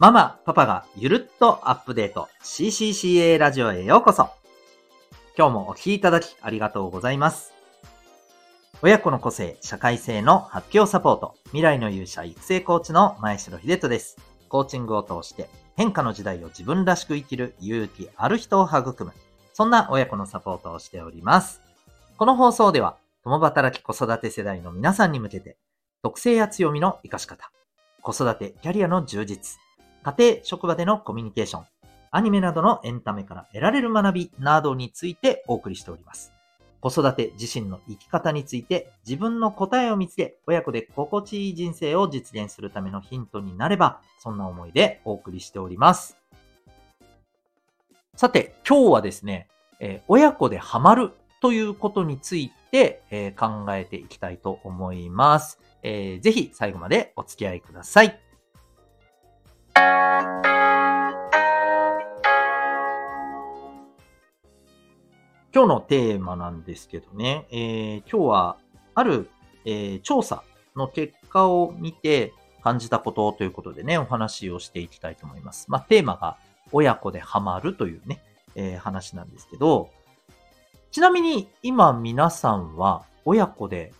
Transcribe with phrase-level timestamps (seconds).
[0.00, 4.28] ママ、パパがゆるっとアップデート CCCA ラジオへようこそ。
[5.36, 7.52] 今日もお聴きいただきありがとうございます。
[8.80, 14.18] 親子の個性、社会性の発表サポート、未来の勇者育成コーチの前城秀人です。
[14.48, 19.10] コーチングを通して変化の時代を自分らしく生きる勇気ある人を育む。
[19.52, 21.60] そんな親子のサポートをしております。
[22.18, 25.56] この放送では、共働き子育て世代の皆さんに向けて、
[26.04, 27.50] 特性や強みの活かし方、
[28.00, 29.58] 子育て、キャリアの充実、
[30.08, 31.64] 家庭、職場でのコミュニケーション、
[32.10, 36.32] アニメなどのエンタメから得られる学びなどについてお送りしております。
[36.80, 46.16] 子育て自身の生き方について自分の答えを見つけ、親子で心地いい人生を実現するためのヒントになれば、そんな思いでお送りしております。
[48.14, 49.48] さて、今日はですね、
[49.80, 51.12] えー、親子でハマる
[51.42, 56.20] ということについて、えー、考えていきたいと思います、えー。
[56.22, 58.27] ぜひ最後までお付き合いください。
[65.50, 68.56] 今日のテーマなんですけどね、えー、今日は
[68.94, 69.28] ある、
[69.64, 70.44] えー、調査
[70.76, 75.66] の結果を見て感じたことということでね、お話をしていきたいと思います。
[75.68, 76.36] まあ、テーマが
[76.70, 78.22] 親子でハマるというね、
[78.54, 79.90] えー、話なんですけど、
[80.92, 83.92] ちなみに今皆さんは親子で、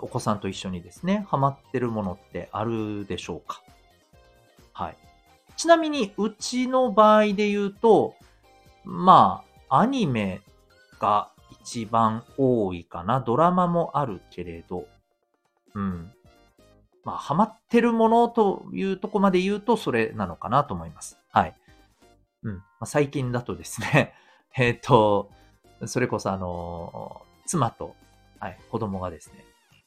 [0.00, 3.62] お子さんと一緒にですね、ハマってるものってあるでしょうか？
[4.72, 4.96] はい。
[5.56, 8.14] ちなみにうちの場合で言うと、
[8.84, 10.40] まあ、アニメ
[10.98, 11.30] が
[11.62, 13.20] 一番多いかな。
[13.20, 14.86] ドラマもあるけれど、
[15.74, 16.12] うん。
[17.04, 21.18] まあ、ハマってるものというとこまで言うと、それなのかなと思います。
[21.30, 21.56] はい。
[22.42, 22.56] うん。
[22.56, 24.14] まあ、最近だとですね、
[24.56, 25.30] えっ、と、
[25.86, 27.96] それこそあの、妻と、
[28.38, 29.44] はい、子供がですね、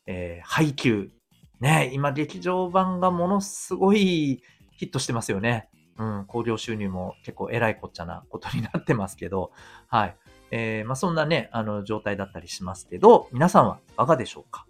[0.08, 1.12] えー、配給。
[1.62, 4.44] ね、今劇場版がものすごい
[4.76, 5.70] ヒットしてますよね。
[5.98, 9.52] うん、興行収入も結構偉いこっちゃなことになってますけど、
[9.88, 10.18] はい。
[10.52, 14.66] えー、まあ、そんなね、あの、状態だったりしますけど、皆さんはいかがでしょうか？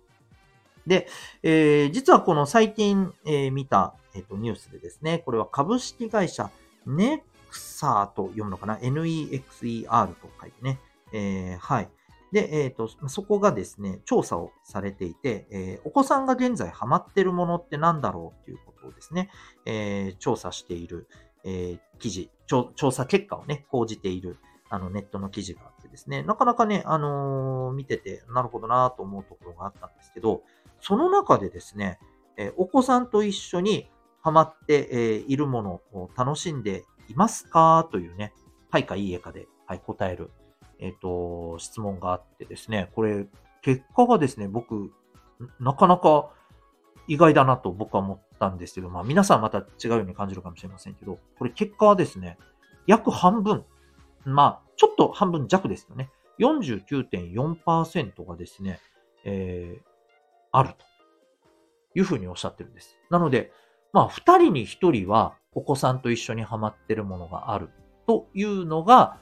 [0.85, 1.07] で、
[1.41, 6.51] えー、実はこの最近、えー、見た、えっ、と、ニュースでですね、これは株式会社
[6.85, 10.79] ネクサーと読むのかな ?NEXER と書いてね。
[11.11, 11.89] えー、はい。
[12.31, 19.30] で、えっ、と、そこがですね、調査をされていて、えお子さんが現在ハマってるものって何だろうっていうことをですね、
[19.66, 21.08] え調査している、
[21.44, 24.38] え記事調、調査結果をね、報じている、
[24.69, 30.42] あの、ネットの記事があってですね、なかなかね、あの見てて、なるほどなと思うところがあったんですけど、
[30.81, 32.00] その中でですね、
[32.38, 33.90] えお子さんと一緒に
[34.22, 37.88] ハマって、えいるものを楽しんでいますか？
[37.92, 38.34] というね、
[38.72, 40.31] はいかいいえかで、はい、答える、
[40.80, 43.28] えっ、と、質問があってですね、これ、
[43.62, 44.91] 結果がですね、僕、
[45.59, 46.30] なかなか
[47.08, 52.38] 意外だなと僕は思ったんですけど、まあ皆さんまた違うように感じるかもしれませんけど、これ結果はですね、
[52.88, 53.66] 約半分、
[54.25, 56.09] まあ、ちょっと半分弱ですよね。
[56.40, 58.80] 49.4%がですね、
[59.24, 59.84] えー、
[60.52, 60.86] あると
[61.96, 62.97] いうふうにおっしゃってるんです。
[63.09, 63.52] なので、
[63.94, 67.69] まあ、二人に一人はお子さんと一緒にハマってるものがある
[68.07, 69.19] というのが、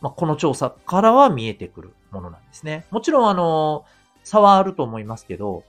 [0.00, 2.86] まあ、この調査からは見えてくるものなんですね。
[2.90, 3.84] もちろん、あの、
[4.24, 5.64] 差はあると思いますけど、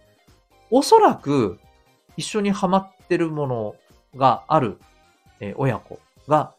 [0.70, 1.60] おそらく
[2.18, 3.76] 一緒にハマってるもの
[4.16, 4.80] がある、
[5.40, 6.54] え親子が、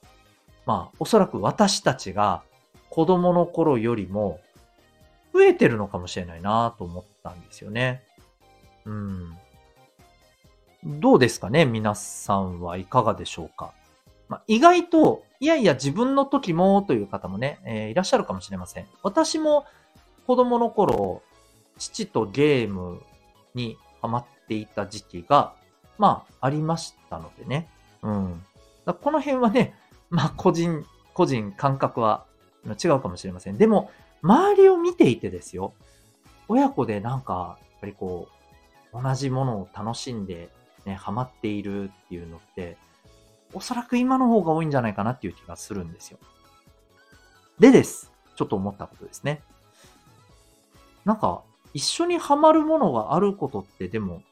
[0.67, 2.43] まあ、おそらく私たちが
[2.89, 4.41] 子供の頃よりも
[5.33, 8.03] 増えてるのかもしれないなと思ったんですよね。
[8.85, 9.37] うん。
[10.85, 13.73] どうですかね皆さんはいかがでしょうか？
[14.31, 18.87] まあ、意外と、いやいや自分の時もという方もね、えー、いらっしゃるかもしれません。
[19.03, 19.67] 私も
[20.27, 21.23] 子供の頃、
[21.77, 23.03] 父とゲーム
[23.55, 25.53] にハマっていた時期が、
[25.99, 27.69] まあ、ありましたのでね。
[28.03, 28.45] うん。
[28.87, 29.75] この辺はね、
[30.11, 32.25] まあ、個人、個人感覚は
[32.65, 33.59] 違うかもしれません。
[33.59, 33.91] でも、
[34.23, 35.75] 周りを見ていてですよ。
[36.47, 38.29] 親子でなんか、やっぱりこ
[38.93, 40.51] う、同じものを楽しんで、
[40.85, 42.77] ね、ハマっているっていうのって、
[43.53, 46.19] おそらく今の方が多いんじゃないかなっていう気がするんですよ。
[47.59, 48.11] でです。
[48.37, 49.43] ちょっと思ったことですね。
[51.05, 51.43] なんか、
[51.75, 54.23] 一緒にハマるものがあることってでも、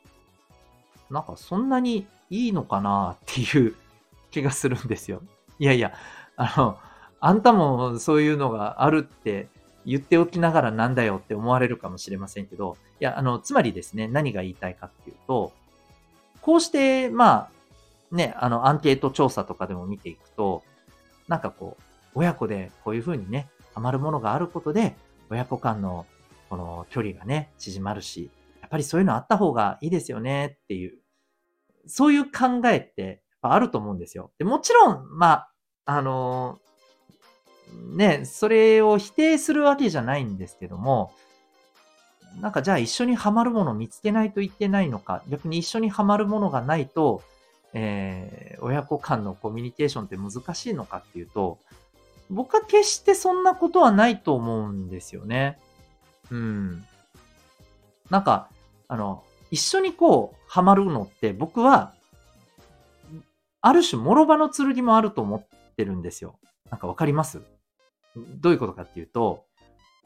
[1.11, 3.75] なんかそんなにいいのかなっていう
[4.31, 5.23] 気がするんですよ。
[5.59, 5.93] いやいや、
[6.37, 6.79] あの、
[7.21, 9.49] あんたもそういうのがあるって
[9.85, 15.53] 言っておきながらなんだよって思われるかもしれませんけど、いや、あの、つまりですね、何が言いたいかっていうと、
[16.41, 17.51] こうして、まあ、
[18.11, 20.63] ね、あの、アンケート調査とかでも見ていくと、
[21.27, 21.83] なんかこう、
[22.15, 24.97] 親子でこういうふうにね、ハマるものがあることで、
[25.31, 26.07] 親子間の
[26.49, 30.99] この距離がね、縮まるし、やっぱりそういうのあった方がいいですよねっていう、
[31.87, 34.33] そういう考えって、やっぱあると思うんですよ。
[34.39, 35.53] で、もちろん、まあ、
[35.85, 36.59] あの
[37.95, 41.13] ね、それを否定するわけじゃないんですけども、
[42.41, 47.23] なんかじゃあ一緒にハマるもの見つけないといけないのか、逆に一緒にハマるものがないと、
[47.75, 51.59] えー、親子間のコミュニケーションって難しいのかっていうと、
[52.31, 55.59] 僕は決してそんなことはないと思うんですよね。
[56.31, 56.85] うん。
[58.11, 58.49] なんか、
[58.87, 61.95] あの、一緒にこう、ハマるのって僕は、
[63.61, 66.39] ある種、諸刃の剣もあると思ってるんですよ。
[66.71, 67.41] なんかわかります？
[68.15, 69.45] どういうことかっていうと、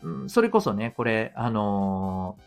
[0.02, 2.38] うん、それこそね、これ、あの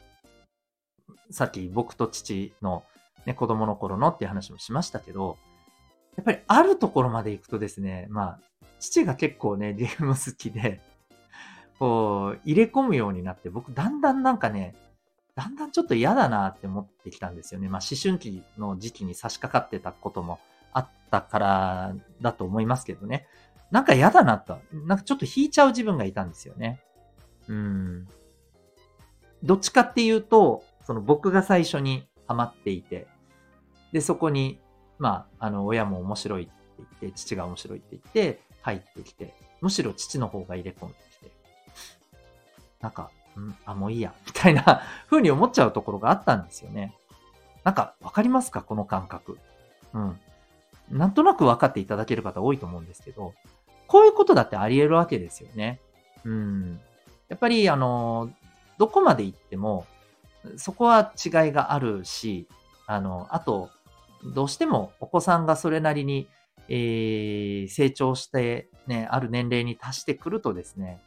[1.29, 2.83] ー、さっき僕と父の、
[3.25, 5.37] ね、子供の頃のっていう話もしましたけど、
[6.17, 8.39] やっぱりあるところまで行くとですね、まあ、
[8.79, 10.81] 父が結構ね、ゲーム好きで、
[11.79, 14.75] こう、入れ込むようになって、僕だんだんなんかね、
[15.35, 17.67] だんだんちょっと嫌だなって思ってきたんですよね。
[17.67, 20.39] まあ、思春期の時期に差し掛かってたことも
[20.71, 23.27] あったからだと思いますけどね。
[23.71, 24.59] なんか嫌だなと。
[24.71, 26.79] なんかちょっと引いちゃう自分がいたんですよね。
[27.49, 28.07] うん。
[29.43, 33.07] どっちかっていうと、その僕が最初にハマっていて、
[33.95, 34.59] で、そこに、
[34.99, 36.51] まあ、あの、親も面白いって
[37.01, 41.31] 言って、父が面白いって言って、入ってきて、むしろ父の方が入れ込んできて、
[42.81, 43.09] なんか、
[43.39, 46.93] ん、あ、もういいや、みたいな 風に思っちゃうところがあったんですよね。
[47.63, 48.63] なんか、わかりますか？
[48.63, 49.39] この感覚。
[49.93, 50.19] うん。
[50.89, 53.33] なんとなく分かっていただける方多いと思うんですけど、
[53.87, 55.79] こういうことだってあり得るわけですよね。
[56.25, 56.81] うん。
[57.29, 58.29] やっぱり、あの、
[58.77, 59.87] どこまで行っても、
[60.57, 62.45] そこは違いがあるし、
[62.87, 63.69] あの、あと、
[64.33, 66.27] どうしてもお子さんがそれなりに、
[66.67, 70.99] えー、成長してね、ある年齢に達してくるとですね、やっ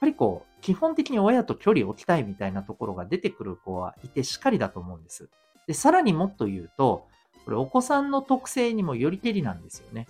[0.00, 5.28] ぱりこう、基本的に親と距離を置きたいみたいなところが出てくる子はいてしっかりだと思うんです。
[5.66, 7.06] で、さらにもっと言うと、
[7.44, 10.06] これお子さんの特性にもよりけりなんですよね。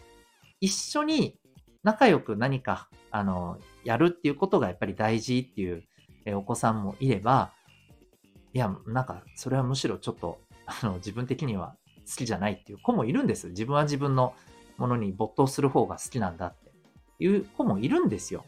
[0.60, 1.38] 一緒に
[1.82, 5.84] 仲良く何か、あの、やるっていうことがやっぱり大事っていう、
[6.34, 7.52] お子さんもいれば、
[8.52, 11.76] いや、なんか、それはむしろちょっと、あの、自分的には
[12.08, 13.48] 好きじゃないっていう子もいるんです。
[13.48, 14.34] 自分は自分の
[14.78, 16.70] ものに没頭する方が好きなんだって
[17.18, 18.44] いう子もいるんですよ。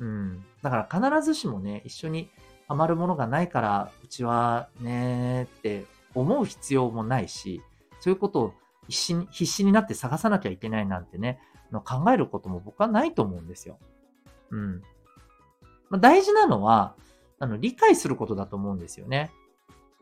[0.00, 0.44] うん。
[0.62, 2.30] だから必ずしもね、一緒に
[2.68, 7.62] ハマるものがないから、うちはねって思う必要もないし、
[8.00, 8.54] そういうことを
[8.88, 11.40] 必死に必死になって探さなきゃいけないなんてね、
[11.72, 13.78] の考えることも僕はないと思うんですよ。
[14.50, 14.82] うん。
[15.90, 16.94] まあ、大事なのは、
[17.38, 19.30] あの、理解することだと思うんですよね。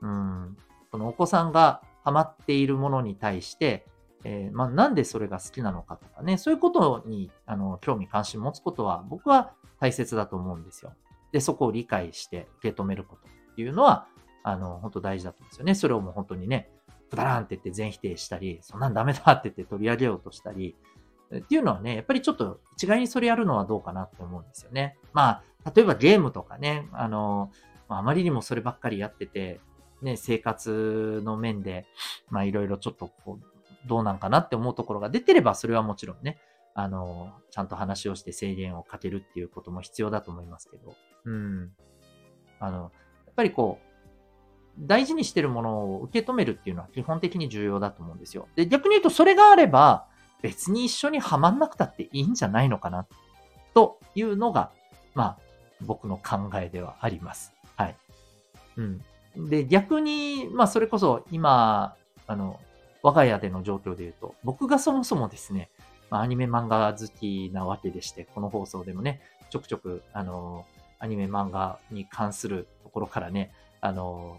[0.00, 0.56] うん。
[0.90, 3.84] このお子さんがハマっているものに対して、
[4.22, 10.92] えー、まあ、なんでそれが好きなのかとかね、そういうことに、あの、興味関心持つことは僕は大切だと思うんですよ。
[11.32, 14.06] で、そこを理解して受け止めることっていうのは、
[14.44, 15.74] あの、本当大事だと思うんですよね。
[15.74, 16.70] それをもう本当にね、
[17.10, 20.76] くだらんって言って全否定したり、そんなんダメだって言って取り上げようとしたり、
[21.34, 24.96] っていうのはね、やっぱりちょっと一概にそれやるのはどうかなって思うんですよね。
[25.12, 27.50] まあ、例えばゲームとかね、あの、
[27.88, 29.60] あまりにもそればっかりやってて、
[30.02, 31.86] ね、生活の面で、
[32.30, 36.38] まあいろいろちょっとこう、どうなんかなって思うところが出てれば、それはもちろんね、
[36.74, 40.94] あの、ちゃんと話をして制限をかけるっていうことも必要だと思いますけど、
[41.24, 41.72] うん。
[42.60, 42.92] あの、
[43.26, 43.86] やっぱりこう、
[44.78, 48.48] 大事にしてるものを受け止めるっていうのは基本的に重要だと思うんですよ。
[48.56, 50.06] で、逆に言うとそれがあれば、
[50.42, 53.06] 別に一緒にはまんなくたっていいんじゃないのかな、
[53.72, 54.70] というのが、
[55.14, 55.38] まあ、
[55.80, 57.54] 僕の考えではあります。
[57.76, 57.96] はい。
[58.76, 59.00] うん。
[59.36, 61.94] で、逆に、まあ、それこそ今、
[62.26, 62.58] あの、
[63.02, 65.70] 我が家での状況で言うと、僕がそもそもですね、
[66.10, 70.64] まあ、アニメ漫画好きなわけでして、この放送でもね、ちょくちょく、あの、
[70.98, 74.38] アニメ漫画に関するところからね、あの、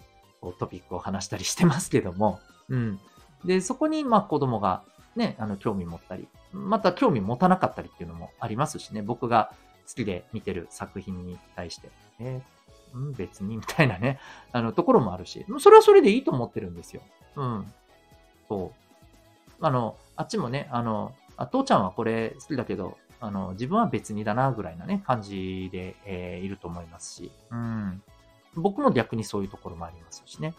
[0.59, 2.39] トピックを話したりしてますけども、
[2.69, 2.99] うん。
[3.45, 4.83] で、そこに、まあ、子供が
[5.15, 9.51] ね、あの、興味持ったり、また興味持たなかったりっていうのもありますしね、僕が
[9.87, 11.89] 好きで見てる作品に対して、
[12.19, 12.56] えー、
[12.93, 14.19] うん、別にみたいなね、
[14.51, 17.01] あの、ところもあるし、それはそれでいいと思ってるんですよ。
[17.35, 17.73] うん。
[18.47, 18.71] そ
[19.59, 19.65] う。
[19.65, 28.01] あの、あっちもね、あの、あ父ちゃんはこれ好きだけど、あの、自分は別にだな、ぐらいなね、感じで、えー、いると思いますし、うん。
[28.55, 30.53] 僕も逆にそういうところもありますしね。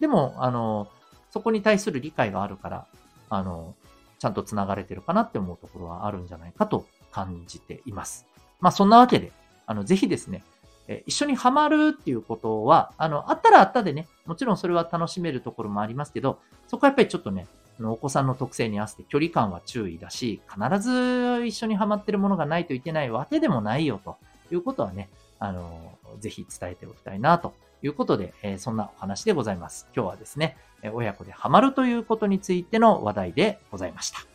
[0.00, 0.88] でも、あの、
[1.30, 2.86] そこに対する理解があるから、
[3.30, 3.74] あの、
[4.18, 8.26] ちゃんと繋がれてるかなって思うところはあるんじゃないかと感じています。
[8.60, 9.32] まあそんなわけで、
[9.66, 10.44] あの、ぜひですね、
[10.88, 16.38] え一緒にハマるっていうことは、あの、あったらあったでね、もちろんそれは楽しめるところもありますけど、
[16.68, 17.46] そこはやっぱりちょっとね、
[17.80, 24.16] お子さんの特性に合わせて距離感は注意だし、必ず一緒にハマってるものがないといけないわけでもないよと
[24.52, 29.88] いうことはね、あの、ぜひ伝えておきたいなということで、え、そんなお話でございます。
[29.94, 30.56] 今日はですね、
[30.92, 34.33] 親子でハマるということについての話題でございました。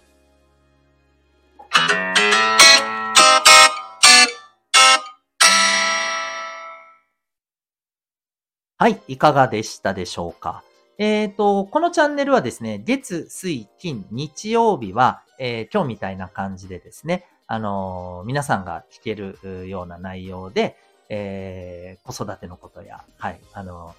[8.81, 10.63] はい、いかがでしたでしょうか？
[10.98, 20.77] えっ、ー、と、このチャンネルはですね、月、水、金、日曜日は、えー、今日みたいな感じでですね、あのー、皆さんが聞けるような内容で、
[21.09, 23.95] えー、子育てのことや、はい、あの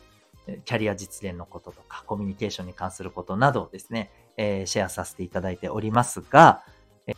[0.64, 6.62] キャリア実現のこととか、コミュニケーションに関することなどをですね、え、シェアさせていただいておりますが、
[7.06, 7.12] え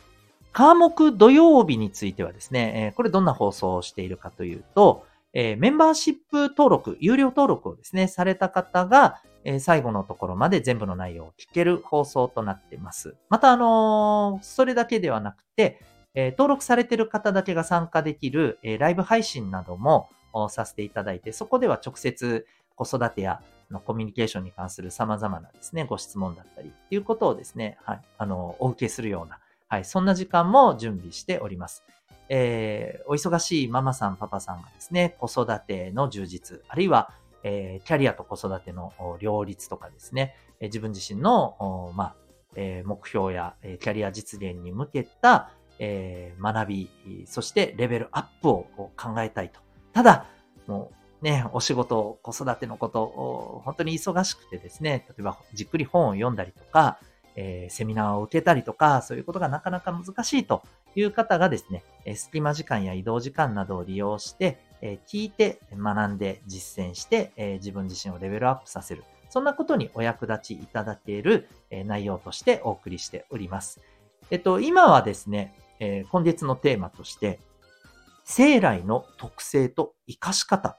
[0.51, 13.15] 科目土曜日についてはですね、えこれどんな放送をしているかというと、えー、メンバーシップ登録、有料登録をですね、された方が、えー、最後のところまで全部の内容を聞ける放送となっています。
[13.29, 15.81] また、あのー、それだけではなくて、
[16.15, 20.09] え登録されている方だけが参加できる、えライブ配信なども
[20.49, 31.83] させていただいて、そこでは直接子育てやのコミュニケーションに関する様々なですね、ご質問だったりっていうことをですね、はい、あの、お受けするような、はい、そんな時間も準備しております。
[32.29, 37.11] えー、お忙しいママさん、パパさんがですね、子育ての充実、あるいは、
[37.43, 42.15] えー、キャリアと子育ての両立とかですね、え、自分自身の、まあ
[42.55, 46.89] え、目標や、え、キャリア実現に向けた、え、学び、
[47.25, 49.59] そしてレベルアップを考えたいと。
[49.91, 50.25] ただ、
[50.67, 56.99] もうね、お仕事、子育てのこと、本当に忙しくてですね、例えばじっくり本を読んだりとか、
[57.35, 60.63] えー、セミナーを受けたりとか、そういうことがなかなか難しいと
[60.95, 69.03] いう方がですね、え隙間時間や移動時間などを利用して、え聞いて、学んで、実践して、え自分自身をレベルアップさせる。
[69.29, 73.81] そんなことにお役立ちいただける、え内容としてお送りしております。
[74.29, 77.39] えっと、今はですね、え今月のテーマとして、
[78.25, 80.77] 生来の特性と活かし方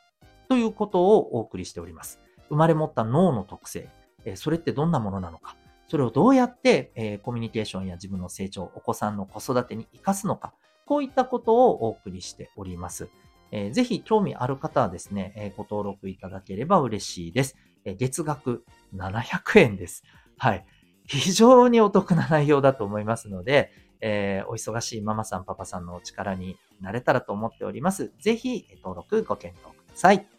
[0.49, 2.21] ということをお送りしております。
[2.49, 3.89] 生まれ持った脳の特性、
[4.25, 5.57] えそれってどんなものなのか、
[5.89, 10.55] それをどうやって、えコミュニケーションや自分の成長、お子さんの子育てに活かすのか、
[10.87, 13.09] こういったことをお送りしております。
[13.51, 17.57] えー、ぜひ興味ある方はですね、えご登録いただければ嬉しいです。
[17.85, 18.65] え月額
[18.95, 20.05] 700円です。
[20.39, 20.65] はい。
[21.07, 28.13] 非常にお得な内容だと思いますので、えー、お忙しいママさん、パパさんのお力になれたらと思っております。
[28.21, 30.34] ぜひ登録ご検討ください。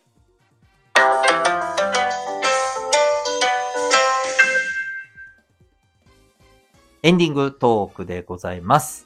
[7.06, 9.06] エンディングトークでございます。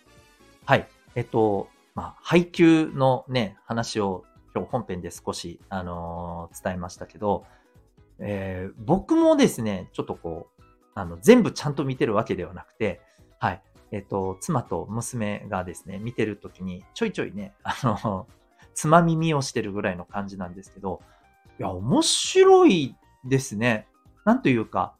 [0.63, 0.88] はい。
[1.15, 4.24] えっと、まあ、配給のね、話を
[4.56, 7.46] 今日本編で少し、あのー、伝えましたけど、
[8.20, 10.63] えー、僕もですね、ちょっとこう、
[10.96, 13.01] あの、全部ちゃんと見てるわけではなくて、
[13.38, 13.62] はい。
[13.91, 18.27] えっと、妻と娘がですね、見てるときに、ちょいちょいね、あの、
[18.75, 21.01] つまみ見をしてるぐらいの感じなんですけど、
[21.60, 23.88] いや、面白いですね。
[24.24, 24.96] なんというか、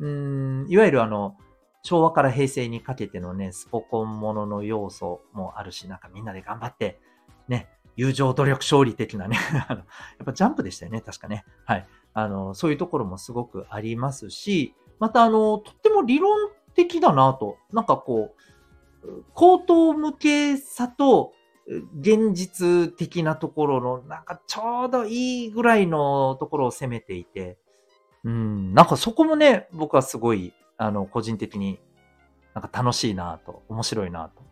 [0.00, 1.36] うん、いわゆるあの、
[1.82, 7.00] 昭和から平成にかけてのね、スポコンものの要素もあるし、なんかみんなで頑張って、
[7.48, 11.44] ね、友情努力勝利的なね やっぱジャンプでしたよね、確かね。
[11.64, 11.86] はい。
[12.12, 17.56] あの、そういうところもすごくありますし、またあの、とっても理論的だなと。
[17.72, 18.34] なんかこ
[19.02, 21.32] う、口頭向けさと、
[22.00, 27.58] 現実的なところの、なんかちょうどいいぐらいのところを攻めていて、
[28.24, 31.78] うん、なんかそこもね、僕はすごいあの、個人的に
[32.54, 34.42] なんか楽しいなと、面白いなと。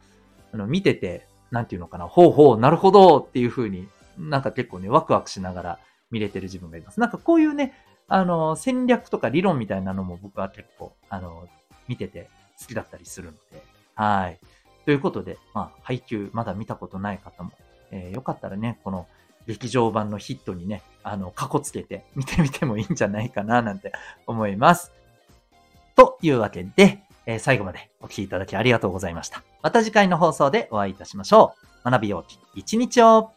[0.53, 5.79] あの、見てて、なんていうのかな、ほうほう、なるほどっていう風に、なんか結構ね、ワクワクしながら
[6.11, 7.01] 見れてる自分がいます。
[7.01, 7.73] なんかこういうね、
[8.09, 11.49] あの、戦略とか理論みたいなのも僕は結構、あの、
[11.89, 12.29] 見てて
[12.61, 13.63] 好きだったりするので、
[13.95, 14.39] はい。
[14.85, 17.53] ということで、まあ、配給まだ見たことない方も、
[17.91, 19.07] えー、よかったらね、この
[19.47, 23.93] 劇場版のヒットにね、あの、過去つけて見てみてもいいんじゃないかな、なんて
[24.27, 24.93] 思います。
[25.99, 29.43] というわけで、えー、最後までお聴きいただきありがとうございました。
[29.63, 31.91] また次回の放送でお会いいたしましょう。
[31.91, 33.33] 学びようき一日を